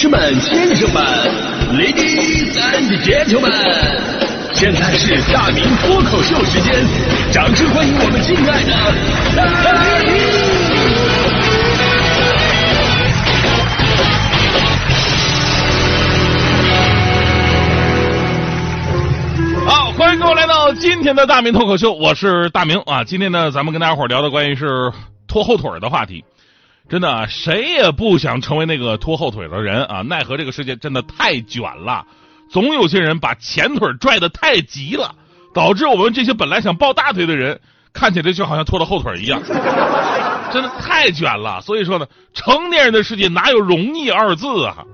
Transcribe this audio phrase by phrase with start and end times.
[0.00, 1.02] 士们、先生们、
[1.72, 3.50] ladies and gentlemen，
[4.52, 6.72] 现在是大明脱口秀时间，
[7.32, 8.70] 掌声欢迎我们敬爱的
[9.34, 9.42] 大
[10.04, 10.14] 明！
[19.66, 23.02] 好，欢迎各位来到今天的大明脱口秀，我是大明啊。
[23.02, 24.92] 今天呢，咱们跟大家伙聊的关于是
[25.26, 26.24] 拖后腿的话题。
[26.88, 30.00] 真的，谁也不想成为那个拖后腿的人啊！
[30.00, 32.06] 奈何这个世界真的太卷了，
[32.50, 35.14] 总有些人把前腿拽得太急了，
[35.52, 37.60] 导致我们这些本来想抱大腿的人，
[37.92, 39.42] 看起来就好像拖了后腿一样，
[40.50, 41.60] 真的太卷了。
[41.60, 44.84] 所以说呢，成年人的世界哪有容易二字啊？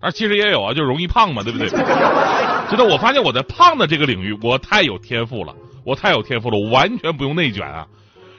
[0.00, 1.68] 啊，其实也有啊，就容易胖嘛，对不对？
[1.68, 7.86] 真的，我发现我在胖的这个领域，我太有天赋了，我太有天赋了，我完全不用内卷啊。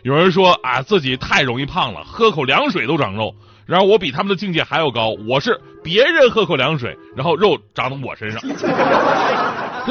[0.06, 3.34] 有人说啊，自己太容易胖了，喝口凉水都长肉。
[3.66, 8.40] 然后我比他们的境界还要高，我是别人喝口凉水，然后肉长到我身上。
[8.40, 8.52] 真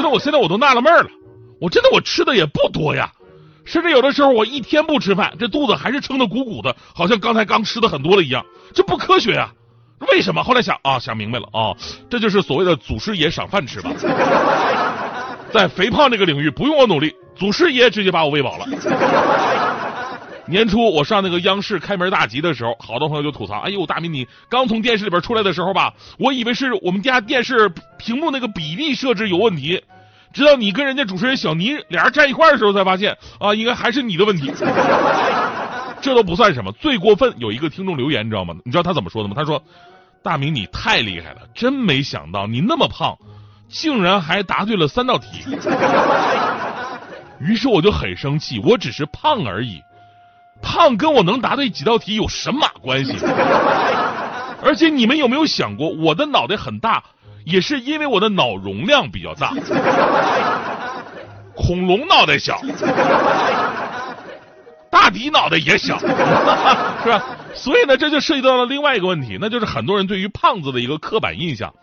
[0.01, 1.09] 的，我现在我都纳了闷了，
[1.59, 3.11] 我真的我吃的也不多呀，
[3.65, 9.51] 甚至有的时候我一天不吃饭，这肚子还是撑得鼓鼓的，好像刚才刚吃的很多了一样，这不科学呀。
[10.13, 10.41] 为什么？
[10.41, 11.75] 后来想啊，想明白了啊，
[12.09, 13.91] 这就是所谓的祖师爷赏饭吃吧。
[15.51, 18.65] 在肥胖这个领域，不用我努力，祖师爷直接把我喂饱了。
[20.47, 29.83] 年初我上那个央视开门大吉的时候，好多朋友就吐槽：“哎呦，大明你刚从电视里边出来的时候吧，我以为是我们家电视屏幕那个比例设置有问题，
[30.33, 34.51] 直到你跟人家主持人小倪俩人站一块的时候，才发现啊，应该还是你的问题。
[36.01, 38.53] 这都不算什么，最过分有一个听众留言，你知道吗？
[38.63, 39.33] 你知道他怎么说的吗？
[39.35, 39.63] 他说
[40.21, 43.17] ：“大明你太厉害了，真没想到你那么胖，
[43.67, 45.27] 竟然还答对了三道题。”
[47.41, 49.81] 于是我就很生气，我只是胖而已。
[50.61, 53.13] 胖跟我能答对几道题有神马关系？
[54.63, 57.03] 而且你们有没有想过，我的脑袋很大，
[57.45, 59.53] 也是因为我的脑容量比较大。
[61.55, 62.59] 恐龙脑袋小，
[64.89, 66.07] 大迪脑袋也小， 是
[67.09, 67.23] 吧？
[67.53, 71.73] 所以呢，这就涉及到了另外一个问题，那就是很多人对于胖子的一个刻板印象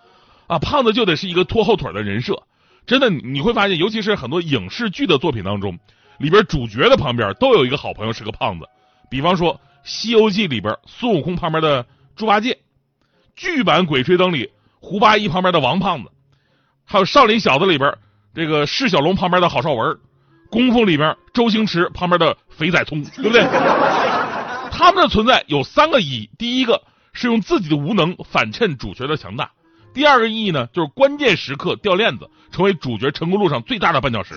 [0.49, 2.43] 啊，胖子就得是一个拖后腿的人设。
[2.85, 5.79] 真的，你会发现，尤其是很多影视剧的作品当中。
[6.19, 8.67] 里边主角的旁边都有一个好朋友是个胖子，
[9.11, 11.85] 比方说《西游记》里边孙悟空旁边的
[12.17, 12.59] 猪八戒，
[13.35, 14.51] 剧版《鬼吹灯》里
[14.81, 16.11] 胡八一旁边的王胖子，
[16.85, 17.97] 还有《少林小子》里边
[18.35, 19.99] 这个释小龙旁边的郝邵文，
[20.51, 23.43] 功夫里边周星驰旁边的肥仔聪， 对不对？
[24.71, 29.47] 他们的存在有三个意义：第一个是用自己的无能反衬主角的强大；
[29.93, 34.35] 第二个意义呢，就是关键时刻掉链子，成为主角成功路上最大的绊脚石。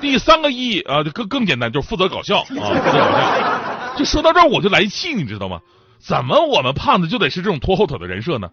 [0.00, 3.96] 第三个意义啊，就更更简单，就是负责搞笑 啊，负责搞笑。
[3.96, 5.60] 就说到这儿我就来气，你知道吗？
[5.98, 8.50] 怎么我们胖子就得是这种拖后腿的人设呢？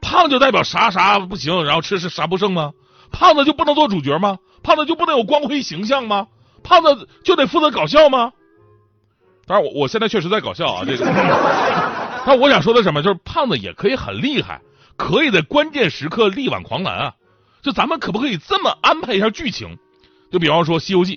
[0.00, 2.72] 胖就代表啥啥不行，然后吃是啥不剩吗？
[3.12, 4.38] 胖子就不能做主角吗？
[4.62, 6.28] 胖子就不能有光辉形象吗？
[6.62, 8.32] 胖子就得负责搞笑吗？
[9.46, 11.04] 当然，我我现在确实在搞笑啊，这个。
[12.24, 14.60] 但我想说的什么，就是胖子也可以很厉害，
[14.96, 17.14] 可以在关键时刻力挽狂澜啊！
[17.62, 19.76] 就咱们可不可以这么安排一下剧情？
[20.30, 21.16] 就比方说《西游记》，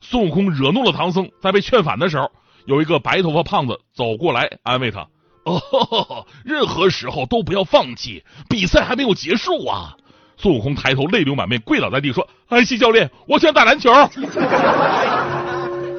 [0.00, 2.30] 孙悟空惹怒了唐僧，在被劝返的时候，
[2.66, 5.06] 有一个白头发胖子走过来安慰他
[5.44, 9.96] ：“哦， 任何时候都不要放弃，比赛还没有结束啊！”
[10.36, 13.90] 孙悟空抬头泪流满面，跪倒在地说：“安西教练，我想打篮球。”《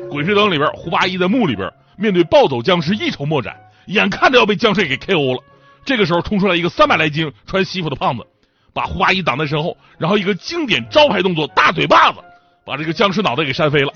[0.09, 3.55] 鬼吹灯》里边，胡八一在墓里边面对暴走僵尸一筹莫展，
[3.87, 5.43] 眼看着要被僵尸给 KO 了，
[5.83, 8.25] 这个时候冲出来一个三百来斤穿西服的胖子，
[8.73, 12.19] 把胡八一挡在身后，然后一个经典招牌动作大嘴巴子。
[12.65, 13.93] 把这个僵尸脑袋给扇飞了，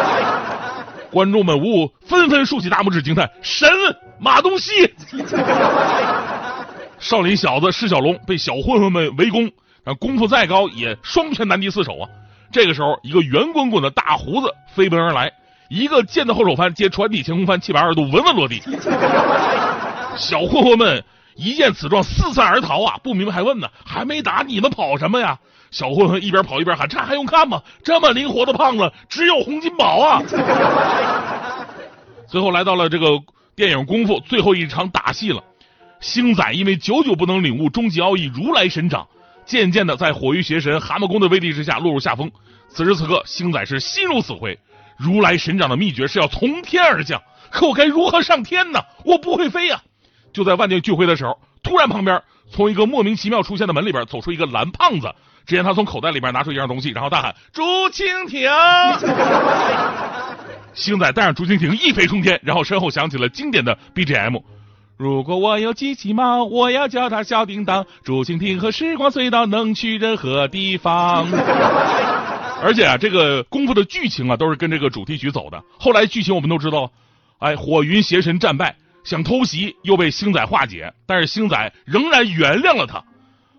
[1.10, 3.68] 观众们呜纷纷竖起大拇指惊叹：“神
[4.18, 4.72] 马东锡！”
[7.00, 9.50] 少林小子释小龙被小混混们围攻，
[9.84, 12.08] 但功夫再高也双拳难敌四手啊！
[12.52, 15.32] 这个时候，一个圆滚滚的大胡子飞奔而来，
[15.68, 18.62] 一个剑的后手翻接船底前空翻七百二十度稳稳落地。
[20.16, 21.02] 小混混们
[21.38, 22.98] 一见此状四散而逃啊！
[23.00, 25.38] 不明白还问呢，还没打你们跑什么呀？
[25.70, 27.62] 小混混一边跑一边喊：“这还用看吗？
[27.84, 30.20] 这么灵活的胖子，只有洪金宝啊！”
[32.26, 33.20] 最后来到了这个
[33.54, 35.40] 电影《功夫》最后一场打戏了。
[36.00, 39.06] 星仔因为久久不能领悟终极奥义如来神掌，
[39.46, 42.28] 渐渐的在火云邪神蛤蟆功的威力之下落入下风。
[42.68, 44.58] 此时此刻，星仔是心如死灰。
[44.96, 48.80] 如来神掌的秘诀是要从天而降，可我该如何上天呢？
[49.04, 49.80] 我不会飞呀！
[50.38, 55.12] 就在万念俱灰的时候，突然旁边从一个莫名其妙出现的门里边走出一个蓝胖子。
[55.44, 58.48] 只见他从口袋里边拿出一样东西，然后大喊：“竹蜻蜓！”
[60.74, 64.42] 星仔带上竹蜻蜓一飞冲天，然后身后响起了经典的 BGM。
[64.98, 67.86] 如果我有机器猫，我要叫它小叮当。
[68.04, 71.26] 竹蜻蜓和时光隧道能去任何地方。
[72.62, 75.62] 而且啊，这个功夫的剧情啊，都是跟这个主题曲走的。
[75.78, 76.90] 后来剧情我们都知道，
[77.38, 78.76] 哎，火云邪神战败，
[79.08, 83.02] 想偷袭又被星仔化解，但是星仔仍然原谅了他。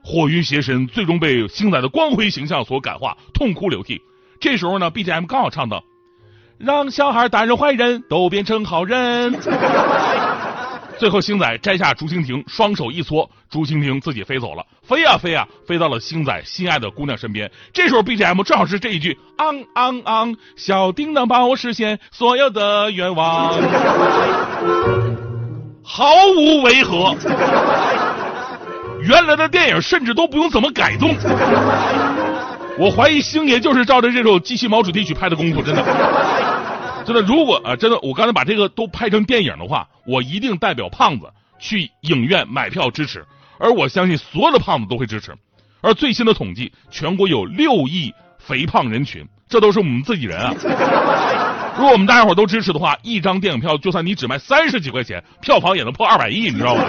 [0.03, 3.99] 火云邪神最终被星仔的光辉形象所感化，痛哭流涕。
[4.39, 5.83] 这时候呢，BGM 刚好唱到
[6.59, 9.39] ：“让小孩打人坏人，都变成好人。”
[10.99, 17.49] 最后，星仔摘下竹蜻蜓，双手一搓，竹蜻蜓自己飞走了，飞呀飞呀，飞到了星仔心爱的姑娘身边。
[17.73, 23.59] 这时候，BGM 正好是这一句：昂昂昂，小叮当帮我实现所有的愿望，
[25.91, 26.05] 毫
[26.37, 27.15] 无违和。
[29.01, 31.09] 原来的电影甚至都不用怎么改动。
[32.77, 35.83] 我怀疑星爷就是照着这首机器猫主题曲拍的功夫，真的。
[37.07, 41.25] 真的，如果啊，真的，我刚才把这个都拍成电影的话，我一定代表胖子
[41.57, 43.25] 去影院买票支持，
[43.57, 45.33] 而我相信所有的胖子都会支持。
[45.81, 50.53] 而最新的统计，全国有六亿肥胖人群，这都是我们自己人啊。
[51.79, 56.83] 如果我们大家伙都支持的话，一张电影票就算你只卖三十几块钱，票房也能破二百亿，你知道吗？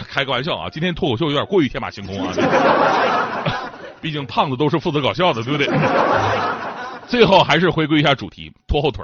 [0.10, 2.34] 开个玩笑啊，今天脱口秀有点过于天马行空啊，
[4.02, 5.66] 毕竟胖子都是负责搞笑的，对不对？
[7.08, 9.02] 最后还是回归一下主题，拖后腿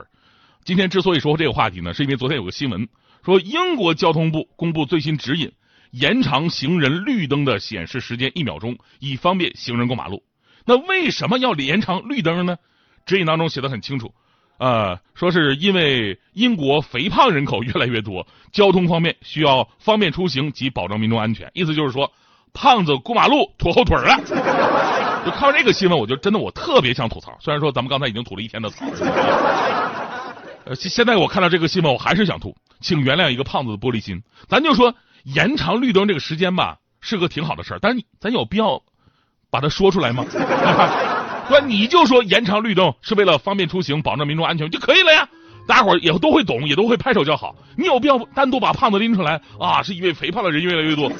[0.66, 2.86] 今天之所以说这个话题呢，是因为昨天有个新闻
[3.24, 5.50] 说，英国交通部公布最新指引，
[5.92, 10.22] 延长行人绿灯的显示时间一秒钟，以方便行人过马路。
[10.66, 12.58] 那为什么要延长绿灯呢？
[13.06, 14.12] 指引当中写的很清楚，
[14.58, 21.50] 呃，说是因为英国肥胖人口越来越多，交通方面需要方便出行及保证民众安全。
[21.54, 22.10] 意思就是说，
[22.52, 24.20] 胖子过马路拖后腿了。
[25.24, 27.36] 就看这个新闻，我就真的我特别想吐槽。
[27.40, 28.84] 虽然说咱们刚才已经吐了一天的槽，
[30.66, 32.54] 呃，现在我看到这个新闻，我还是想吐。
[32.80, 34.22] 请原谅一个胖子的玻璃心。
[34.48, 38.82] 咱就说延长绿灯这个时间吧，是个挺好的事儿，但是咱有必要
[39.50, 40.26] 把它说出来吗？
[41.48, 41.66] 对吧？
[41.66, 45.28] 你就说延长绿灯是为了方便出行，保证民众安全就可以了呀。
[45.66, 47.54] 大家伙也都会懂，也都会拍手叫好。
[47.76, 49.82] 你有必要单独把胖子拎出来啊？
[49.82, 51.10] 是因为肥胖的人越来越多。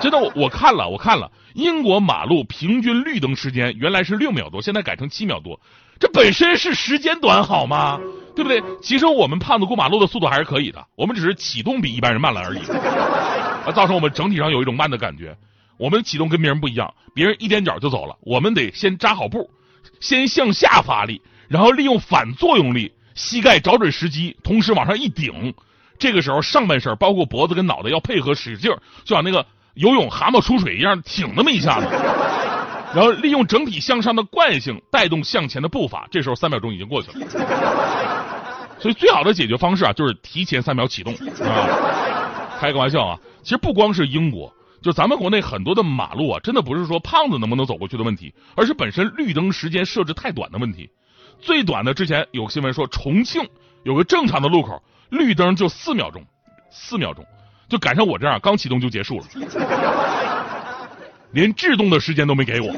[0.00, 5.58] 真的，我我看了，我看了，英国马路平均绿灯时间原来是六秒多，现在改成七秒多，
[5.98, 7.98] 这本身是时间短好吗？
[8.34, 8.62] 对不对？
[8.80, 12.60] 其实我们胖子过马路的速度还是可以的，我们只是启动比一般人慢了而已，
[13.66, 15.36] 啊，造成我们整体上有一种慢的感觉。
[15.76, 19.50] 我们启动跟别人不一样，别人一踮脚就走了，我们得先扎好步，
[20.00, 22.92] 先向下发力，然后利用反作用力。
[23.14, 25.52] 膝盖找准时机，同时往上一顶，
[25.98, 28.70] 这个时候上半身包括脖子跟脑袋要配合使劲，
[29.04, 31.86] 就像那个游泳蛤蟆出水一样挺那么一下子，
[32.94, 36.08] 然后利用整体向上的惯性带动向前的步伐。
[36.10, 37.26] 这时候三秒钟已经过去了，
[38.78, 41.12] 所以最好的解决方式啊，就是提前三秒启动
[41.46, 41.68] 啊。
[42.58, 44.50] 开个玩笑啊，其实不光是英国，
[44.82, 50.90] 就咱们国内很多的马路啊，真的不是说胖子能不能走过去的问题，而是本身绿灯时间设置太短的问题。
[51.38, 53.48] 最短的之前有新闻说，重庆
[53.84, 56.24] 有个正常的路口，绿灯就四秒钟，
[56.70, 57.24] 四秒钟
[57.68, 59.26] 就赶上我这样刚启动就结束了，
[61.30, 62.74] 连制动的时间都没给我。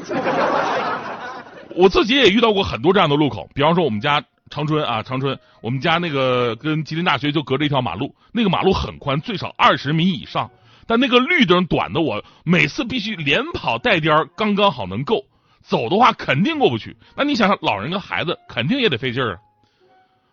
[1.75, 10.49] 我自己也遇到过很多这样的路口，比方说我们家长春啊，长春，我们家那个跟吉林大学就隔着一条马路，那个马路很宽，最少二十米以上，
[10.87, 15.25] 但那个绿灯短的，我每次必须连跑带颠儿，刚刚好能够。
[15.67, 19.39] 走的话肯定过不去，那你想想，老人跟孩子肯定也得费劲儿啊。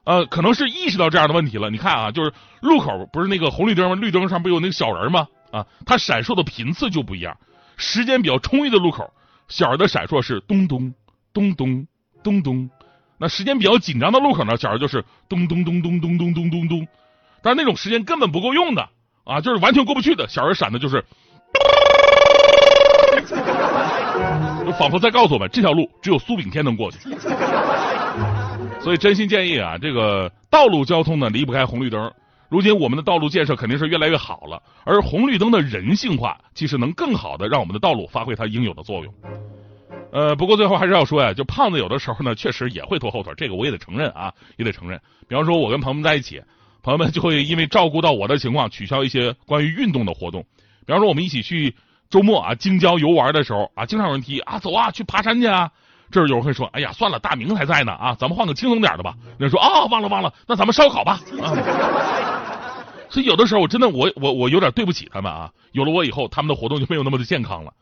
[0.04, 1.70] 呃，可能是意识到这样的问题了。
[1.70, 3.94] 你看啊，就是路口不是那个红绿灯吗？
[3.94, 5.26] 绿灯上不有那个小人吗？
[5.50, 7.38] 啊，它闪烁的频次就不一样。
[7.78, 9.10] 时间比较充裕的路口，
[9.48, 10.92] 小人的闪烁是咚咚
[11.32, 11.86] 咚咚
[12.22, 12.68] 咚咚。
[13.16, 16.86] 那时间比较紧张的路口呢，小人就是咚咚咚咚咚咚咚咚咚。
[17.42, 18.90] 但那种时间根本不够用的
[19.24, 21.02] 啊，就是完全过不去的，小人闪的就是。
[24.64, 26.98] 就仿佛在告诉我们，这条路只有苏炳添能过去。
[28.80, 32.12] 所以真心建议啊，这个道路交通呢离不开红绿灯。
[32.48, 39.14] 如今我们的道路建设肯定是越来越好了，而红绿灯的人性化，其实能更好的让我们的道路发挥它应有的作用。
[40.12, 45.00] 呃，不过最后还是要说呀，就胖子有的时候呢，确实也会拖后腿，这个我也得承认啊，也得承认。
[45.26, 46.42] 比方说，我跟朋友们在一起，
[46.82, 50.44] 朋友们就会因为照顾到我的情况，取消一些关于运动的活动。
[50.86, 51.74] 比方说，我们一起去。
[52.10, 55.70] 周末啊，京郊游玩的时候啊，经常有人提啊，走啊，去爬山去啊。
[56.10, 59.14] 这儿有人会说，哎呀，算了，大明还在呢啊，咱们换个轻松点的吧。
[59.38, 61.18] 人说啊，忘了忘了，那咱们烧烤吧。
[61.40, 61.56] 啊。
[63.08, 65.50] 所以有的时候我真的我我我有点对不起他们啊。
[65.72, 67.72] 有了我以后，他们的活动就没有那么的健康了。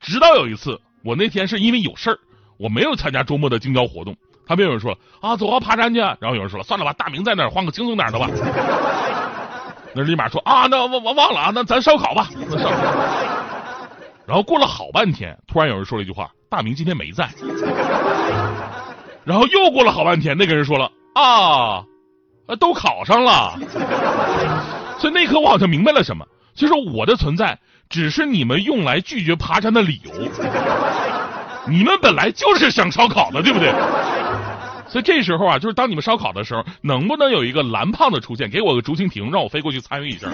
[0.00, 2.18] 直到有一次，我那天是因为有事儿，
[2.58, 4.16] 我没有参加周末的京郊活动。
[4.46, 6.00] 他们有人说啊，走啊，爬山去。
[6.00, 8.30] 然后有人说了，算了吧，大明在那儿，换个轻松点的吧。
[9.92, 12.76] 那立马说啊，那我我忘了啊，那咱烧烤吧，那烧烤。
[14.26, 17.28] 然后过了好半天，突然有人说了一句话：“大明今天没在。”
[19.24, 21.84] 然后又过了好半天，那个人说了：“啊，
[22.60, 23.58] 都考上了。”
[24.98, 30.10] 所以那一刻我好像明白了什么，其实我的存在只是你们用来拒绝爬山的理由。
[31.68, 33.72] 你们本来就是想烧烤的，对不对？
[34.88, 40.28] 所以这时候啊，就是当你们烧烤的时候，能不能有一个蓝胖子出现，给我个竹蜻蜓，让我飞过去参与一下？